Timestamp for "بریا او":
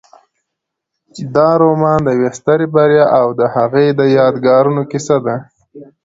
2.75-3.27